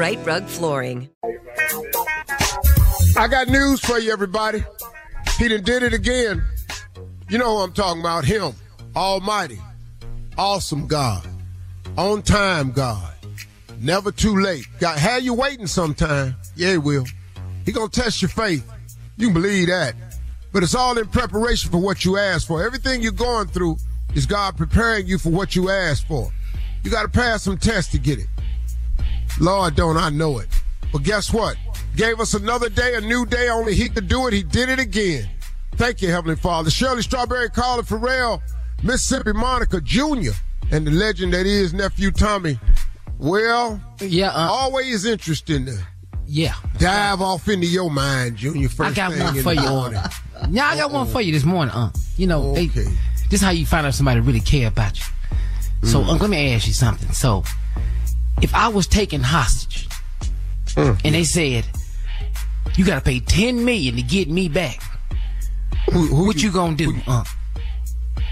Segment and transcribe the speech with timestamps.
[0.00, 1.10] Rite Rug Flooring.
[3.18, 4.64] I got news for you, everybody.
[5.36, 6.42] He done did it again.
[7.28, 8.24] You know who I'm talking about.
[8.24, 8.54] Him.
[8.96, 9.60] Almighty.
[10.38, 11.28] Awesome God.
[11.98, 13.12] On time God.
[13.78, 14.64] Never too late.
[14.78, 16.34] Got had you waiting sometime.
[16.56, 17.04] Yeah, he will.
[17.66, 18.66] He gonna test your faith.
[19.18, 19.94] You can believe that.
[20.50, 22.64] But it's all in preparation for what you asked for.
[22.64, 23.76] Everything you're going through
[24.14, 26.32] is God preparing you for what you asked for.
[26.84, 28.28] You gotta pass some tests to get it.
[29.40, 30.48] Lord, don't I know it.
[30.92, 31.56] But guess what?
[31.96, 33.48] Gave us another day, a new day.
[33.48, 34.32] Only He could do it.
[34.32, 35.28] He did it again.
[35.76, 36.70] Thank you, Heavenly Father.
[36.70, 38.42] Shirley Strawberry, Carla Ferrell,
[38.82, 40.32] Mississippi Monica Jr.,
[40.70, 42.58] and the legend that is nephew Tommy.
[43.18, 45.78] Well, yeah, uh, always interesting to
[46.26, 48.68] yeah dive off into your mind, Junior.
[48.68, 49.68] First I got thing one for you.
[49.68, 50.00] morning.
[50.50, 51.74] Yeah, I got one for you this morning.
[51.74, 52.66] Uh, you know, Okay.
[52.66, 52.84] they,
[53.28, 55.04] this is how you find out somebody really care about you.
[55.88, 56.08] So, Mm.
[56.08, 57.10] uh, let me ask you something.
[57.12, 57.42] So,
[58.42, 59.88] if I was taken hostage
[60.76, 61.00] Mm.
[61.04, 61.66] and they said
[62.76, 64.80] you got to pay ten million to get me back,
[65.92, 66.94] what you, gonna do?
[67.08, 67.24] Uh,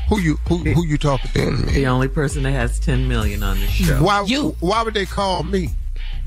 [0.08, 1.50] Who you who who you talking to?
[1.66, 4.00] The only person that has 10 million on the show.
[4.02, 4.22] Why
[4.60, 5.70] why would they call me?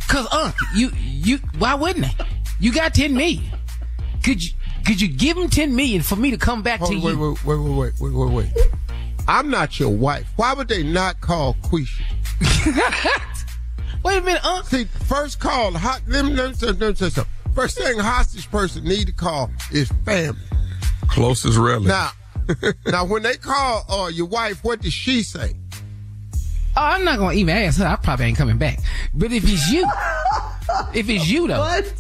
[0.10, 2.26] Cause Unc, you you why wouldn't they?
[2.60, 3.46] You got ten million.
[4.22, 4.52] Could you
[4.86, 7.12] could you give them ten million for me to come back Hold to on, wait,
[7.14, 7.20] you?
[7.46, 8.68] wait, wait, wait, wait, wait, wait.
[9.30, 10.28] I'm not your wife.
[10.36, 12.04] Why would they not call Quisha?
[14.04, 14.66] Wait a minute, Unc.
[14.66, 17.34] See, first call, hot, let me, let me, say- let me say something.
[17.54, 20.40] First thing a hostage person need to call is family.
[21.08, 21.88] Closest relative.
[21.88, 22.12] Now,
[22.88, 25.54] now when they call uh, your wife, what does she say?
[26.78, 27.86] Oh, I'm not gonna even ask her.
[27.86, 28.80] I probably ain't coming back.
[29.14, 29.86] But if it's you,
[30.94, 31.94] if it's you though, what?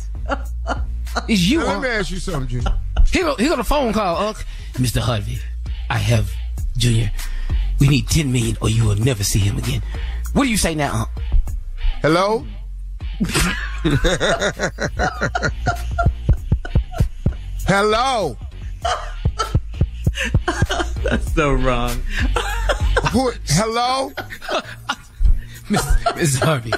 [1.27, 1.59] It's you.
[1.59, 1.83] Now, let Unc.
[1.83, 1.93] me uh.
[1.93, 2.73] ask you something, Junior.
[3.11, 4.27] Here go, here go the phone call, uh.
[4.29, 4.37] Unc.
[4.75, 5.01] Mr.
[5.01, 5.39] Harvey,
[5.89, 6.31] I have
[6.77, 7.11] Junior.
[7.81, 9.81] We need ten million, or you will never see him again.
[10.31, 11.09] What do you say now, Unc?
[12.01, 12.45] Hello?
[17.67, 18.37] Hello?
[21.03, 22.01] That's so wrong.
[23.11, 24.11] Who, hello?
[26.15, 26.71] Miss Harvey,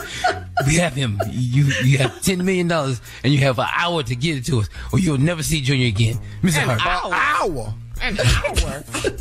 [0.68, 1.20] we have him.
[1.32, 4.60] You you have ten million dollars, and you have an hour to get it to
[4.60, 6.62] us, or you'll never see Junior again, Mr.
[6.64, 7.16] An Harvey.
[7.16, 7.74] hour?
[8.02, 8.84] An hour.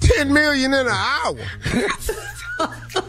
[0.00, 1.36] Ten million in an hour.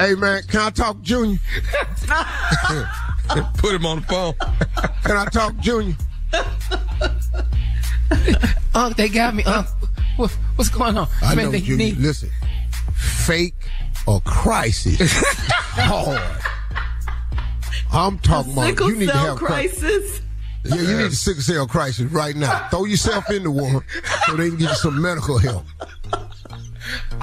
[0.00, 1.38] hey man, can I talk Junior?
[3.58, 4.34] Put him on the phone.
[5.04, 5.94] Can I talk Junior?
[8.74, 9.44] Unc, they got me.
[9.44, 9.66] Unc,
[10.16, 11.06] what, what's going on?
[11.22, 11.76] I Man, know they Junior.
[11.86, 12.28] need- Listen,
[12.92, 13.54] fake
[14.06, 15.12] or crisis.
[15.14, 16.20] Hard.
[17.92, 20.20] I'm talking about you need to have cri- crisis.
[20.64, 22.68] Yeah, you need a sickle cell crisis right now.
[22.68, 23.82] Throw yourself into one
[24.26, 25.64] so they can get you some medical help.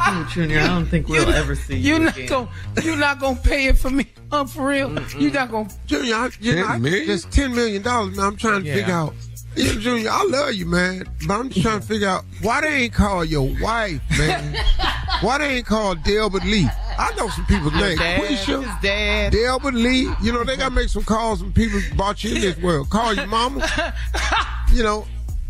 [0.10, 2.28] Oh, Junior, I don't think we'll ever see you You're not again.
[2.30, 2.50] gonna,
[2.84, 4.94] you're not gonna pay it for me, uh, for real.
[5.20, 5.70] You're not gonna.
[5.86, 7.06] Junior, I, you know, I, million?
[7.08, 8.26] just ten million dollars, man.
[8.26, 8.76] I'm trying to Yeah.
[8.76, 9.14] figure out.
[9.56, 12.84] Yeah, Junior, I love you, man, but I'm just trying to figure out why they
[12.84, 14.56] ain't call your wife, man.
[15.22, 16.68] why they ain't called Delbert Lee?
[17.00, 17.98] I know some people's names.
[18.00, 19.32] Dad, Quisha, dad.
[19.34, 20.10] Delbert Lee.
[20.22, 22.90] You know, they gotta make some calls when people bought you in this world.
[22.92, 23.68] Call your mama.
[24.74, 25.08] You know,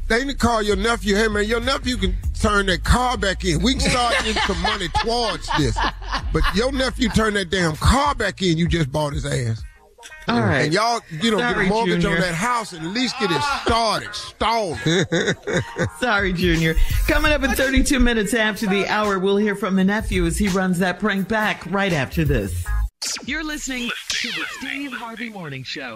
[0.08, 1.16] they need to call your nephew.
[1.16, 3.62] Hey man, your nephew can turn that car back in.
[3.62, 5.78] We can start getting some money towards this.
[6.34, 8.58] But your nephew turned that damn car back in.
[8.58, 9.64] You just bought his ass.
[10.28, 10.64] All right.
[10.64, 12.18] And y'all, you know, get a mortgage Junior.
[12.18, 14.78] on that house and at least get it started, stalled.
[16.00, 16.76] Sorry, Junior.
[17.08, 20.50] Coming up in 32 minutes after the hour, we'll hear from the nephew as he
[20.50, 22.66] runs that prank back right after this.
[23.26, 25.96] You're listening to the Steve Harvey Morning Show.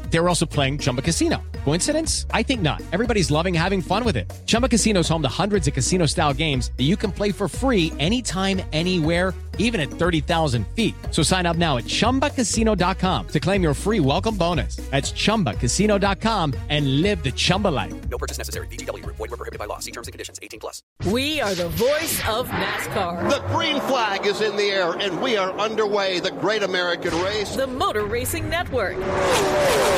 [0.11, 1.41] They were also playing Chumba Casino.
[1.63, 2.25] Coincidence?
[2.31, 2.81] I think not.
[2.91, 4.31] Everybody's loving having fun with it.
[4.45, 7.47] Chumba Casino is home to hundreds of casino style games that you can play for
[7.47, 10.93] free anytime, anywhere, even at 30,000 feet.
[11.11, 14.75] So sign up now at chumbacasino.com to claim your free welcome bonus.
[14.91, 17.93] That's chumbacasino.com and live the Chumba life.
[18.09, 18.67] No purchase necessary.
[18.67, 19.15] VGW Group.
[19.17, 19.79] Void were prohibited by law.
[19.79, 20.39] See terms and conditions.
[20.41, 20.83] 18 plus.
[21.05, 23.29] We are the voice of NASCAR.
[23.29, 26.19] The green flag is in the air, and we are underway.
[26.19, 27.55] The great American race.
[27.55, 28.97] The Motor Racing Network.